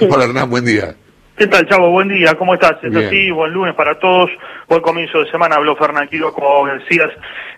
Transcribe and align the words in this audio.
Hola 0.00 0.24
Hernán, 0.24 0.50
buen 0.50 0.64
día. 0.64 0.96
¿Qué 1.40 1.46
tal, 1.46 1.66
Chavo? 1.66 1.90
Buen 1.90 2.08
día, 2.08 2.34
¿cómo 2.34 2.52
estás? 2.52 2.76
Es 2.84 2.94
así, 2.94 3.30
buen 3.30 3.50
lunes 3.50 3.74
para 3.74 3.98
todos, 3.98 4.30
buen 4.68 4.82
comienzo 4.82 5.20
de 5.20 5.30
semana. 5.30 5.56
Habló 5.56 5.74
Fernando 5.74 6.34
como 6.34 6.66
decías, 6.66 7.08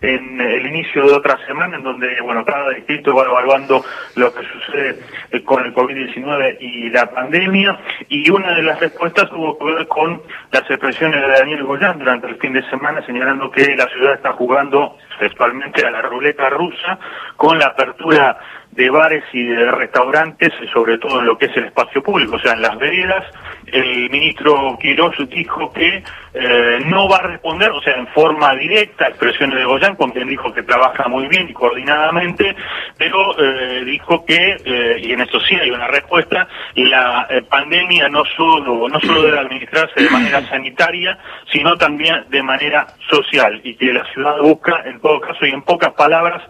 en 0.00 0.40
el 0.40 0.64
inicio 0.68 1.04
de 1.04 1.14
otra 1.14 1.36
semana, 1.48 1.78
en 1.78 1.82
donde, 1.82 2.20
bueno, 2.20 2.44
cada 2.44 2.70
distrito 2.70 3.12
va 3.12 3.24
evaluando 3.24 3.84
lo 4.14 4.32
que 4.32 4.40
sucede 4.46 5.00
eh, 5.32 5.42
con 5.42 5.64
el 5.64 5.74
COVID-19 5.74 6.58
y 6.60 6.90
la 6.90 7.10
pandemia. 7.10 7.76
Y 8.08 8.30
una 8.30 8.54
de 8.54 8.62
las 8.62 8.78
respuestas 8.78 9.28
tuvo 9.30 9.58
que 9.58 9.64
ver 9.64 9.88
con 9.88 10.22
las 10.52 10.62
expresiones 10.70 11.20
de 11.20 11.26
Daniel 11.26 11.64
Goyán 11.64 11.98
durante 11.98 12.28
el 12.28 12.36
fin 12.36 12.52
de 12.52 12.62
semana, 12.70 13.04
señalando 13.04 13.50
que 13.50 13.74
la 13.74 13.88
ciudad 13.88 14.14
está 14.14 14.32
jugando 14.34 14.96
sexualmente 15.18 15.84
a 15.84 15.90
la 15.90 16.02
ruleta 16.02 16.48
rusa 16.50 17.00
con 17.36 17.58
la 17.58 17.66
apertura 17.66 18.38
de 18.70 18.88
bares 18.90 19.24
y 19.32 19.44
de 19.44 19.70
restaurantes, 19.70 20.52
sobre 20.72 20.98
todo 20.98 21.20
en 21.20 21.26
lo 21.26 21.36
que 21.36 21.46
es 21.46 21.56
el 21.56 21.64
espacio 21.64 22.02
público, 22.02 22.36
o 22.36 22.38
sea, 22.38 22.54
en 22.54 22.62
las 22.62 22.78
veredas. 22.78 23.24
El 23.66 24.10
ministro 24.10 24.76
Quiroz 24.80 25.14
dijo 25.28 25.72
que 25.72 26.02
eh, 26.34 26.78
no 26.86 27.08
va 27.08 27.16
a 27.16 27.26
responder, 27.26 27.70
o 27.70 27.80
sea, 27.82 27.94
en 27.94 28.06
forma 28.08 28.54
directa 28.54 29.04
a 29.04 29.08
expresiones 29.08 29.56
de 29.58 29.64
Goyán, 29.64 29.96
con 29.96 30.10
quien 30.10 30.28
dijo 30.28 30.52
que 30.52 30.62
trabaja 30.62 31.08
muy 31.08 31.28
bien 31.28 31.48
y 31.48 31.52
coordinadamente, 31.52 32.56
pero 32.98 33.38
eh, 33.38 33.84
dijo 33.84 34.24
que, 34.24 34.56
eh, 34.64 35.00
y 35.02 35.12
en 35.12 35.20
esto 35.20 35.40
sí 35.40 35.54
hay 35.54 35.70
una 35.70 35.88
respuesta, 35.88 36.48
la 36.74 37.28
pandemia 37.48 38.08
no 38.08 38.24
solo, 38.36 38.88
no 38.88 39.00
solo 39.00 39.22
debe 39.22 39.38
administrarse 39.38 40.02
de 40.02 40.10
manera 40.10 40.40
sanitaria, 40.48 41.18
sino 41.50 41.76
también 41.76 42.24
de 42.28 42.42
manera 42.42 42.86
social, 43.10 43.60
y 43.62 43.74
que 43.74 43.92
la 43.92 44.04
ciudad 44.12 44.38
busca, 44.40 44.82
en 44.86 45.00
todo 45.00 45.20
caso 45.20 45.46
y 45.46 45.50
en 45.50 45.62
pocas 45.62 45.92
palabras, 45.92 46.42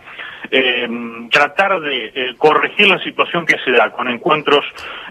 eh, 0.53 0.87
tratar 1.31 1.81
de 1.81 2.13
eh, 2.15 2.35
corregir 2.37 2.87
la 2.87 3.03
situación 3.03 3.47
que 3.47 3.57
se 3.65 3.73
da 3.73 3.91
con 3.91 4.07
encuentros 4.07 4.65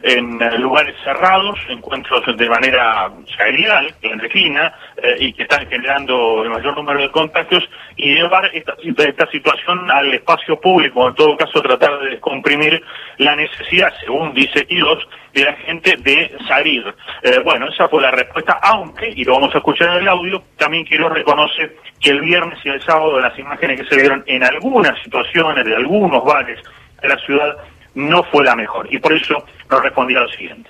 en 0.04 0.40
eh, 0.40 0.60
lugares 0.60 0.96
cerrados, 1.04 1.60
encuentros 1.68 2.24
de 2.38 2.48
manera 2.48 3.12
serial, 3.36 3.92
clandestina, 4.00 4.74
eh, 5.02 5.16
y 5.20 5.34
que 5.34 5.44
están 5.44 5.68
generando 5.68 6.44
el 6.44 6.52
mayor 6.52 6.76
número 6.76 7.02
de 7.02 7.10
contagios, 7.10 7.68
y 7.98 8.14
llevar 8.14 8.52
esta, 8.54 8.76
esta 8.84 9.32
situación 9.32 9.90
al 9.90 10.14
espacio 10.14 10.60
público, 10.62 11.08
en 11.08 11.16
todo 11.16 11.36
caso 11.36 11.60
tratar 11.62 12.00
de 12.02 12.12
descomprimir 12.12 12.82
la 13.18 13.36
necesidad, 13.36 13.92
según 14.00 14.36
dice 14.36 14.68
Quirós, 14.68 15.08
de 15.34 15.44
la 15.44 15.54
gente 15.54 15.96
de 15.98 16.32
salir. 16.48 16.84
Eh, 17.24 17.40
bueno, 17.44 17.68
esa 17.70 17.88
fue 17.88 18.02
la 18.02 18.12
respuesta, 18.12 18.60
aunque, 18.62 19.10
y 19.10 19.24
lo 19.24 19.34
vamos 19.34 19.54
a 19.56 19.60
escuchar 19.60 19.90
en 19.90 20.04
el 20.04 20.08
audio, 20.08 20.44
también 20.58 20.86
quiero 20.86 21.10
reconocer 21.10 21.78
que 22.00 22.12
el 22.12 22.22
viernes 22.22 22.60
y 22.64 22.70
el 22.70 22.82
sábado 22.82 23.20
las 23.20 23.38
imágenes 23.38 23.82
que 23.82 23.88
se 23.88 23.96
vieron 23.96 24.24
en 24.28 24.44
algunas 24.44 25.02
situaciones 25.04 25.66
de 25.66 25.76
algunos 25.76 26.24
bares 26.24 26.60
de 27.02 27.08
la 27.08 27.18
ciudad 27.20 27.58
no 27.96 28.24
fue 28.24 28.44
la 28.44 28.56
mejor. 28.56 28.88
Y 28.92 29.00
por 29.00 29.14
eso 29.14 29.44
nos 29.70 29.82
respondía 29.82 30.20
lo 30.20 30.30
siguiente. 30.30 30.70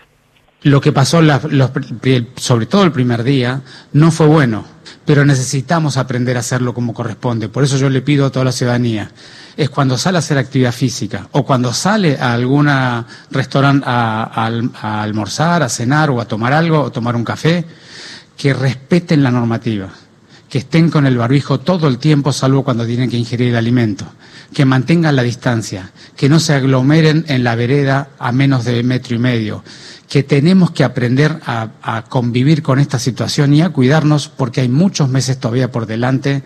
Lo 0.64 0.80
que 0.80 0.92
pasó, 0.92 1.22
sobre 2.36 2.66
todo 2.68 2.84
el 2.84 2.92
primer 2.92 3.24
día, 3.24 3.62
no 3.94 4.12
fue 4.12 4.28
bueno, 4.28 4.64
pero 5.06 5.26
necesitamos 5.26 5.98
aprender 5.98 6.38
a 6.38 6.42
hacerlo 6.42 6.74
como 6.74 6.94
corresponde. 6.94 7.50
Por 7.50 7.64
eso 7.64 7.78
yo 7.78 7.90
le 7.90 8.02
pido 8.02 8.26
a 8.26 8.30
toda 8.32 8.46
la 8.46 8.52
ciudadanía, 8.52 9.12
es 9.58 9.70
cuando 9.70 9.98
sale 9.98 10.18
a 10.18 10.20
hacer 10.20 10.38
actividad 10.38 10.72
física 10.72 11.28
o 11.32 11.46
cuando 11.46 11.74
sale 11.74 12.18
a 12.20 12.34
algún 12.34 12.70
restaurante 13.30 13.86
a, 13.88 14.50
a 14.82 15.02
almorzar, 15.04 15.64
a 15.64 15.70
cenar 15.70 16.10
o 16.10 16.22
a 16.22 16.26
tomar 16.26 16.54
algo 16.54 16.82
o 16.82 16.92
tomar 16.92 17.16
un 17.16 17.24
café, 17.24 17.66
que 18.38 18.54
respeten 18.54 19.22
la 19.22 19.32
normativa 19.32 19.90
que 20.52 20.58
estén 20.58 20.90
con 20.90 21.06
el 21.06 21.18
barbijo 21.18 21.62
todo 21.62 21.88
el 21.88 21.98
tiempo, 21.98 22.34
salvo 22.34 22.66
cuando 22.66 22.86
tienen 22.86 23.10
que 23.10 23.16
ingerir 23.16 23.56
alimento, 23.56 24.06
que 24.54 24.66
mantengan 24.66 25.16
la 25.16 25.24
distancia, 25.24 25.92
que 26.18 26.28
no 26.28 26.42
se 26.42 26.54
aglomeren 26.54 27.24
en 27.30 27.46
la 27.46 27.56
vereda 27.56 28.10
a 28.20 28.34
menos 28.34 28.66
de 28.66 28.84
metro 28.84 29.16
y 29.16 29.20
medio, 29.20 29.64
que 30.10 30.24
tenemos 30.24 30.72
que 30.72 30.84
aprender 30.84 31.40
a, 31.46 32.04
convivir 32.10 32.64
con 32.64 32.80
esta 32.80 33.00
situación 33.00 33.54
y 33.54 33.62
a 33.62 33.70
cuidarnos 33.70 34.28
porque 34.28 34.60
hay 34.60 34.68
muchos 34.68 35.08
meses 35.08 35.40
todavía 35.40 35.72
por 35.72 35.86
delante. 35.86 36.44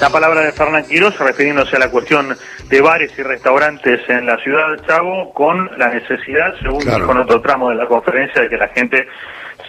La 0.00 0.10
palabra 0.10 0.42
de 0.42 0.52
Fernán 0.52 0.84
Quiroz 0.84 1.18
refiriéndose 1.18 1.74
a 1.74 1.80
la 1.80 1.90
cuestión 1.90 2.36
de 2.68 2.80
bares 2.80 3.12
y 3.18 3.22
restaurantes 3.22 4.00
en 4.08 4.26
la 4.26 4.36
ciudad 4.38 4.70
de 4.70 4.86
Chavo 4.86 5.34
con 5.34 5.68
la 5.76 5.88
necesidad, 5.88 6.54
según 6.62 6.84
dijo 6.84 7.10
en 7.10 7.18
otro 7.18 7.40
tramo 7.40 7.70
de 7.70 7.74
la 7.74 7.86
conferencia, 7.86 8.42
de 8.42 8.48
que 8.48 8.56
la 8.56 8.68
gente 8.68 9.08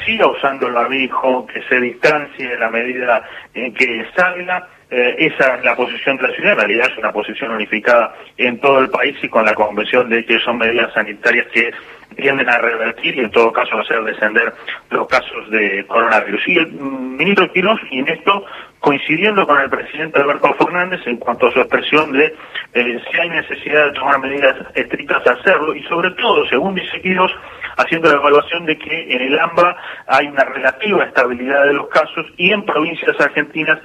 siga 0.05 0.27
usando 0.27 0.67
el 0.67 0.73
barbijo, 0.73 1.47
que 1.47 1.63
se 1.63 1.79
distancie 1.79 2.47
de 2.47 2.59
la 2.59 2.69
medida 2.69 3.23
en 3.55 3.73
que 3.73 4.05
salga. 4.15 4.67
Eh, 4.91 5.15
esa 5.17 5.55
es 5.55 5.65
la 5.65 5.75
posición 5.75 6.17
de 6.17 6.27
la 6.27 6.33
ciudad, 6.35 6.53
en 6.53 6.59
realidad 6.59 6.87
es 6.91 6.97
una 6.99 7.11
posición 7.11 7.51
unificada 7.51 8.13
en 8.37 8.59
todo 8.59 8.79
el 8.79 8.89
país 8.89 9.15
y 9.23 9.29
con 9.29 9.45
la 9.45 9.55
convención 9.55 10.09
de 10.09 10.25
que 10.25 10.39
son 10.39 10.59
medidas 10.59 10.93
sanitarias 10.93 11.47
que 11.51 11.71
tienden 12.19 12.49
a 12.49 12.57
revertir 12.57 13.15
y 13.15 13.21
en 13.21 13.31
todo 13.31 13.51
caso 13.51 13.79
hacer 13.79 14.03
descender 14.03 14.53
los 14.89 15.07
casos 15.07 15.49
de 15.49 15.85
coronavirus. 15.87 16.47
Y 16.47 16.57
el 16.57 16.71
ministro 16.71 17.51
Quiroz, 17.51 17.79
y 17.91 17.99
en 17.99 18.09
esto 18.09 18.45
coincidiendo 18.79 19.45
con 19.45 19.59
el 19.59 19.69
presidente 19.69 20.19
Alberto 20.19 20.53
Fernández 20.53 21.01
en 21.05 21.17
cuanto 21.17 21.47
a 21.47 21.51
su 21.51 21.59
expresión 21.59 22.13
de 22.13 22.33
eh, 22.73 23.01
si 23.11 23.19
hay 23.19 23.29
necesidad 23.29 23.87
de 23.87 23.91
tomar 23.93 24.19
medidas 24.19 24.55
estrictas, 24.75 25.25
hacerlo, 25.27 25.75
y 25.75 25.83
sobre 25.83 26.11
todo, 26.11 26.47
según 26.47 26.75
dice 26.75 27.01
Quiroz, 27.01 27.31
haciendo 27.77 28.09
la 28.09 28.15
evaluación 28.15 28.65
de 28.65 28.77
que 28.77 29.13
en 29.13 29.21
el 29.21 29.39
AMBA 29.39 29.75
hay 30.07 30.27
una 30.27 30.43
relativa 30.45 31.03
estabilidad 31.05 31.65
de 31.65 31.73
los 31.73 31.87
casos 31.89 32.25
y 32.37 32.51
en 32.51 32.63
provincias 32.63 33.19
argentinas 33.19 33.79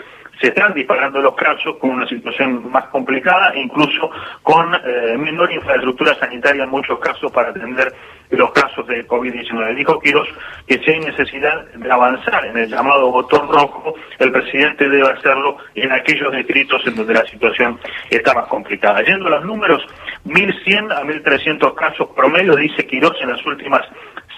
se 0.45 0.49
están 0.51 0.75
disparando 0.75 1.23
los 1.23 1.35
casos 1.37 1.77
con 1.79 1.89
una 1.89 2.07
situación 2.07 2.71
más 2.71 2.85
complicada 2.89 3.57
incluso 3.57 4.11
con 4.43 4.75
eh, 4.75 5.17
menor 5.17 5.51
infraestructura 5.51 6.15
sanitaria 6.17 6.65
en 6.65 6.71
muchos 6.71 6.99
casos 6.99 7.33
para 7.33 7.49
atender 7.49 7.95
los 8.29 8.53
casos 8.53 8.87
de 8.87 9.07
COVID-19. 9.07 9.75
Dijo 9.75 9.99
Quiroz 10.01 10.29
que 10.67 10.79
si 10.81 10.91
hay 10.91 11.01
necesidad 11.01 11.65
de 11.73 11.91
avanzar 11.91 12.45
en 12.45 12.59
el 12.59 12.69
llamado 12.69 13.11
botón 13.11 13.49
rojo, 13.49 13.95
el 14.19 14.33
presidente 14.33 14.87
debe 14.87 15.11
hacerlo 15.11 15.57
en 15.75 15.93
aquellos 15.93 16.31
distritos 16.33 16.87
en 16.87 16.97
donde 16.97 17.15
la 17.15 17.25
situación 17.25 17.81
está 18.11 18.35
más 18.35 18.47
complicada. 18.49 19.03
Yendo 19.03 19.29
a 19.29 19.31
los 19.39 19.47
números, 19.47 19.83
1.100 20.27 20.93
a 20.93 21.05
1.300 21.05 21.75
casos 21.75 22.09
promedio, 22.15 22.55
dice 22.55 22.87
Quiroz, 22.87 23.17
en 23.23 23.31
las 23.31 23.47
últimas 23.47 23.83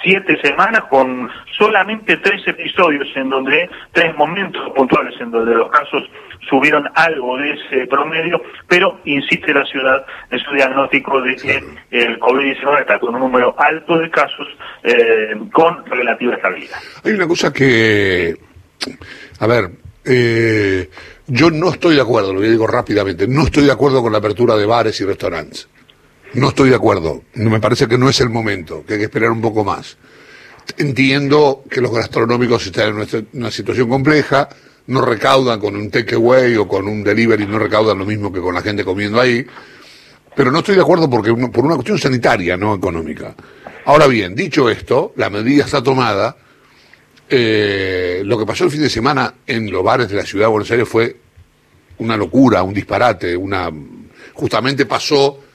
siete 0.06 0.40
semanas 0.40 0.84
con 0.88 1.28
solamente 1.58 2.16
tres 2.18 2.40
episodios 2.46 3.08
en 3.16 3.28
donde, 3.28 3.68
tres 3.92 4.14
momentos 4.16 4.62
puntuales 4.74 5.14
en 5.20 5.32
donde 5.32 5.52
los 5.52 5.68
casos 5.70 6.04
subieron 6.48 6.84
algo 6.94 7.36
de 7.38 7.54
ese 7.54 7.86
promedio, 7.88 8.40
pero 8.68 9.00
insiste 9.04 9.52
la 9.52 9.64
ciudad 9.64 10.06
en 10.30 10.38
su 10.38 10.52
diagnóstico 10.54 11.20
de 11.22 11.34
que 11.34 11.60
el 11.90 12.20
COVID-19 12.20 12.80
está 12.80 13.00
con 13.00 13.16
un 13.16 13.20
número 13.20 13.54
alto 13.58 13.98
de 13.98 14.08
casos 14.10 14.46
eh, 14.84 15.34
con 15.52 15.84
relativa 15.86 16.36
estabilidad. 16.36 16.78
Hay 17.04 17.12
una 17.12 17.26
cosa 17.26 17.52
que, 17.52 18.36
a 19.40 19.46
ver, 19.48 19.70
eh, 20.04 20.88
yo 21.26 21.50
no 21.50 21.70
estoy 21.70 21.96
de 21.96 22.02
acuerdo, 22.02 22.32
lo 22.32 22.40
digo 22.40 22.68
rápidamente, 22.68 23.26
no 23.26 23.42
estoy 23.42 23.64
de 23.64 23.72
acuerdo 23.72 24.02
con 24.02 24.12
la 24.12 24.18
apertura 24.18 24.54
de 24.54 24.66
bares 24.66 25.00
y 25.00 25.04
restaurantes. 25.04 25.68
No 26.34 26.48
estoy 26.48 26.70
de 26.70 26.76
acuerdo. 26.76 27.22
Me 27.34 27.60
parece 27.60 27.86
que 27.88 27.98
no 27.98 28.08
es 28.08 28.20
el 28.20 28.30
momento, 28.30 28.84
que 28.86 28.94
hay 28.94 28.98
que 28.98 29.04
esperar 29.06 29.30
un 29.30 29.40
poco 29.40 29.64
más. 29.64 29.96
Entiendo 30.76 31.64
que 31.70 31.80
los 31.80 31.92
gastronómicos 31.92 32.66
están 32.66 33.00
en 33.00 33.28
una 33.34 33.50
situación 33.50 33.88
compleja, 33.88 34.48
no 34.88 35.00
recaudan 35.00 35.60
con 35.60 35.76
un 35.76 35.90
takeaway 35.90 36.56
o 36.56 36.66
con 36.66 36.88
un 36.88 37.02
delivery, 37.02 37.46
no 37.46 37.58
recaudan 37.58 37.98
lo 37.98 38.04
mismo 38.04 38.32
que 38.32 38.40
con 38.40 38.54
la 38.54 38.62
gente 38.62 38.84
comiendo 38.84 39.20
ahí, 39.20 39.46
pero 40.34 40.50
no 40.50 40.58
estoy 40.58 40.74
de 40.74 40.82
acuerdo 40.82 41.08
porque 41.08 41.32
por 41.34 41.64
una 41.64 41.74
cuestión 41.76 41.98
sanitaria, 41.98 42.56
no 42.56 42.74
económica. 42.74 43.34
Ahora 43.86 44.06
bien, 44.06 44.34
dicho 44.34 44.68
esto, 44.68 45.12
la 45.16 45.30
medida 45.30 45.64
está 45.64 45.82
tomada. 45.82 46.36
Eh, 47.28 48.22
lo 48.24 48.38
que 48.38 48.46
pasó 48.46 48.64
el 48.64 48.70
fin 48.70 48.82
de 48.82 48.90
semana 48.90 49.34
en 49.46 49.70
los 49.70 49.82
bares 49.82 50.08
de 50.08 50.16
la 50.16 50.24
ciudad 50.24 50.46
de 50.46 50.50
Buenos 50.50 50.70
Aires 50.70 50.88
fue 50.88 51.16
una 51.98 52.16
locura, 52.16 52.62
un 52.62 52.74
disparate, 52.74 53.36
una 53.36 53.70
justamente 54.34 54.86
pasó 54.86 55.45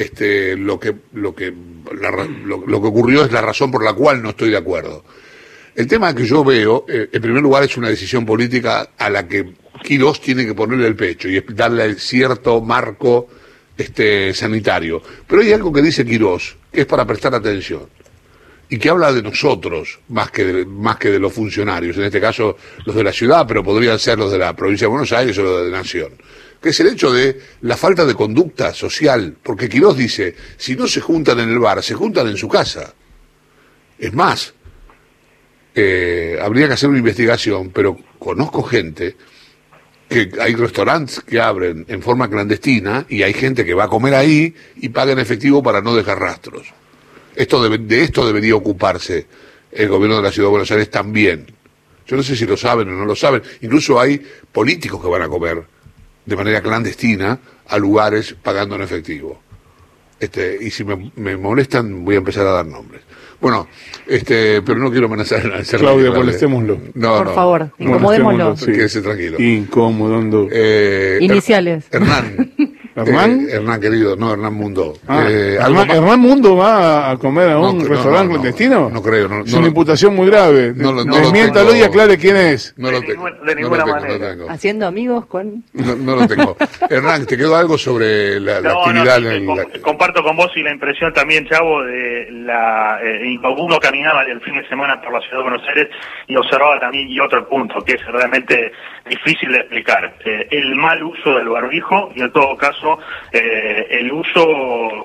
este, 0.00 0.56
lo 0.56 0.80
que 0.80 0.94
lo 1.12 1.34
que 1.34 1.52
lo, 1.52 2.80
que 2.80 2.88
ocurrió 2.88 3.24
es 3.24 3.32
la 3.32 3.42
razón 3.42 3.70
por 3.70 3.84
la 3.84 3.92
cual 3.92 4.22
no 4.22 4.30
estoy 4.30 4.50
de 4.50 4.56
acuerdo. 4.56 5.04
El 5.74 5.86
tema 5.86 6.14
que 6.14 6.24
yo 6.24 6.42
veo, 6.42 6.86
eh, 6.88 7.08
en 7.12 7.22
primer 7.22 7.42
lugar, 7.42 7.62
es 7.64 7.76
una 7.76 7.88
decisión 7.88 8.24
política 8.24 8.90
a 8.96 9.10
la 9.10 9.28
que 9.28 9.52
Quirós 9.82 10.20
tiene 10.20 10.46
que 10.46 10.54
ponerle 10.54 10.86
el 10.86 10.96
pecho 10.96 11.28
y 11.28 11.40
darle 11.40 11.94
cierto 11.94 12.60
marco 12.60 13.28
este, 13.76 14.34
sanitario. 14.34 15.02
Pero 15.26 15.42
hay 15.42 15.52
algo 15.52 15.72
que 15.72 15.82
dice 15.82 16.04
Quirós, 16.04 16.56
que 16.72 16.80
es 16.82 16.86
para 16.86 17.04
prestar 17.04 17.34
atención 17.34 17.82
y 18.68 18.78
que 18.78 18.88
habla 18.88 19.12
de 19.12 19.22
nosotros 19.22 19.98
más 20.08 20.30
que 20.30 20.44
de, 20.44 20.64
más 20.64 20.96
que 20.96 21.10
de 21.10 21.18
los 21.18 21.32
funcionarios, 21.32 21.96
en 21.98 22.04
este 22.04 22.20
caso 22.20 22.56
los 22.86 22.94
de 22.94 23.04
la 23.04 23.12
ciudad, 23.12 23.46
pero 23.46 23.62
podrían 23.62 23.98
ser 23.98 24.18
los 24.18 24.32
de 24.32 24.38
la 24.38 24.54
provincia 24.54 24.86
de 24.86 24.90
Buenos 24.90 25.12
Aires 25.12 25.36
o 25.38 25.42
los 25.42 25.64
de 25.64 25.70
la 25.70 25.78
Nación 25.78 26.12
que 26.60 26.70
es 26.70 26.80
el 26.80 26.88
hecho 26.88 27.12
de 27.12 27.40
la 27.62 27.76
falta 27.76 28.04
de 28.04 28.14
conducta 28.14 28.74
social, 28.74 29.36
porque 29.42 29.68
Quirós 29.68 29.96
dice, 29.96 30.34
si 30.56 30.76
no 30.76 30.86
se 30.86 31.00
juntan 31.00 31.40
en 31.40 31.48
el 31.48 31.58
bar, 31.58 31.82
se 31.82 31.94
juntan 31.94 32.28
en 32.28 32.36
su 32.36 32.48
casa. 32.48 32.94
Es 33.98 34.12
más, 34.12 34.54
eh, 35.74 36.38
habría 36.40 36.66
que 36.66 36.74
hacer 36.74 36.90
una 36.90 36.98
investigación, 36.98 37.70
pero 37.70 37.96
conozco 38.18 38.62
gente 38.62 39.16
que 40.08 40.30
hay 40.40 40.54
restaurantes 40.54 41.20
que 41.20 41.40
abren 41.40 41.86
en 41.88 42.02
forma 42.02 42.28
clandestina 42.28 43.06
y 43.08 43.22
hay 43.22 43.32
gente 43.32 43.64
que 43.64 43.74
va 43.74 43.84
a 43.84 43.88
comer 43.88 44.14
ahí 44.14 44.54
y 44.76 44.88
paga 44.88 45.12
en 45.12 45.20
efectivo 45.20 45.62
para 45.62 45.80
no 45.80 45.94
dejar 45.94 46.18
rastros. 46.18 46.66
Esto 47.36 47.62
de 47.62 48.02
esto 48.02 48.26
debería 48.26 48.56
ocuparse 48.56 49.26
el 49.70 49.88
gobierno 49.88 50.16
de 50.16 50.22
la 50.22 50.32
Ciudad 50.32 50.48
de 50.48 50.50
Buenos 50.50 50.70
Aires 50.72 50.90
también. 50.90 51.46
Yo 52.06 52.16
no 52.16 52.24
sé 52.24 52.34
si 52.34 52.44
lo 52.44 52.56
saben 52.56 52.88
o 52.88 52.92
no 52.92 53.04
lo 53.04 53.14
saben. 53.14 53.40
Incluso 53.60 54.00
hay 54.00 54.20
políticos 54.50 55.00
que 55.00 55.08
van 55.08 55.22
a 55.22 55.28
comer 55.28 55.62
de 56.30 56.36
manera 56.36 56.60
clandestina 56.62 57.40
a 57.66 57.76
lugares 57.76 58.36
pagando 58.40 58.76
en 58.76 58.82
efectivo. 58.82 59.40
Este, 60.20 60.56
y 60.60 60.70
si 60.70 60.84
me, 60.84 61.10
me 61.16 61.36
molestan, 61.36 62.04
voy 62.04 62.14
a 62.14 62.18
empezar 62.18 62.46
a 62.46 62.52
dar 62.52 62.66
nombres. 62.66 63.02
Bueno, 63.40 63.66
este, 64.06 64.62
pero 64.62 64.78
no 64.78 64.90
quiero 64.90 65.06
amenazar 65.06 65.44
a 65.52 65.62
Claudia, 65.62 66.12
molestémoslo. 66.12 66.78
No, 66.94 67.18
Por 67.18 67.34
favor, 67.34 67.72
incomodémoslo. 67.78 68.56
Sí. 68.56 68.66
Quédese 68.66 69.02
tranquilo. 69.02 69.40
Incomodando. 69.40 70.46
Eh, 70.52 71.18
Iniciales. 71.20 71.86
Hernán. 71.90 72.49
¿Hernán? 72.96 73.48
Eh, 73.48 73.54
Hernán, 73.54 73.80
querido, 73.80 74.16
no, 74.16 74.32
Hernán 74.32 74.54
Mundo. 74.54 74.94
Ah, 75.06 75.24
eh, 75.28 75.58
Hernán, 75.60 76.20
Mundo 76.20 76.56
va 76.56 77.10
a 77.10 77.16
comer 77.16 77.50
a 77.50 77.58
un 77.58 77.78
no, 77.78 77.84
restaurante 77.84 78.34
no, 78.34 78.40
clandestino? 78.40 78.90
No, 78.90 79.02
creo. 79.02 79.28
No, 79.28 79.44
es 79.44 79.52
una 79.52 79.68
imputación 79.68 80.14
muy 80.14 80.26
grave. 80.26 80.72
No, 80.74 80.92
no, 80.92 81.04
Desmiéntalo 81.04 81.74
y 81.74 81.82
aclare 81.82 82.18
quién 82.18 82.36
es. 82.36 82.74
No 82.76 82.90
lo 82.90 83.00
tengo. 83.00 83.30
De 83.30 83.54
ninguna 83.54 83.86
manera. 83.86 84.36
Haciendo 84.48 84.86
amigos 84.86 85.26
con... 85.26 85.64
No, 85.72 86.16
lo 86.16 86.26
tengo. 86.26 86.56
Hernán, 86.90 87.26
¿te 87.26 87.36
quedó 87.36 87.56
algo 87.56 87.78
sobre 87.78 88.40
la, 88.40 88.60
la 88.60 88.72
actividad? 88.72 89.18
Sí, 89.18 89.46
la... 89.46 89.80
Comparto 89.80 90.22
con 90.22 90.36
vos 90.36 90.50
y 90.56 90.62
la 90.62 90.72
impresión 90.72 91.12
también, 91.12 91.46
Chavo, 91.46 91.82
de 91.82 92.28
la... 92.30 92.98
Eh, 93.02 93.38
uno 93.58 93.78
caminaba 93.78 94.22
el 94.22 94.40
fin 94.40 94.54
de 94.54 94.68
semana 94.68 95.00
por 95.00 95.12
la 95.12 95.20
ciudad 95.20 95.38
de 95.38 95.42
Buenos 95.42 95.68
Aires 95.68 95.88
y 96.26 96.36
observaba 96.36 96.78
también, 96.80 97.08
y 97.08 97.20
otro 97.20 97.48
punto 97.48 97.80
que 97.84 97.94
es 97.94 98.06
realmente 98.06 98.72
difícil 99.08 99.52
de 99.52 99.58
explicar, 99.58 100.14
eh, 100.24 100.48
el 100.50 100.74
mal 100.74 101.02
uso 101.02 101.34
del 101.36 101.48
barbijo 101.48 102.10
y 102.14 102.22
en 102.22 102.32
todo 102.32 102.56
caso 102.56 102.79
eh, 103.32 103.86
el 103.90 104.12
uso 104.12 104.46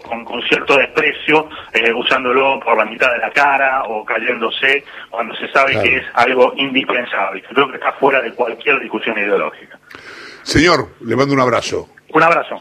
con, 0.03 0.23
con 0.25 0.41
cierto 0.43 0.77
desprecio, 0.77 1.49
eh, 1.73 1.91
usándolo 1.93 2.59
por 2.59 2.77
la 2.77 2.85
mitad 2.85 3.11
de 3.11 3.19
la 3.19 3.31
cara 3.31 3.83
o 3.85 4.05
cayéndose 4.05 4.83
cuando 5.09 5.35
se 5.35 5.47
sabe 5.51 5.71
claro. 5.71 5.89
que 5.89 5.97
es 5.97 6.03
algo 6.13 6.53
indispensable. 6.57 7.43
Creo 7.43 7.69
que 7.69 7.77
está 7.77 7.93
fuera 7.93 8.21
de 8.21 8.33
cualquier 8.33 8.79
discusión 8.79 9.17
ideológica. 9.17 9.79
Señor, 10.43 10.89
le 11.01 11.15
mando 11.15 11.33
un 11.33 11.39
abrazo. 11.39 11.89
Un 12.13 12.23
abrazo. 12.23 12.53